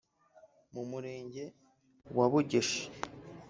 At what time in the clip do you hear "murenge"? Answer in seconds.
0.89-1.43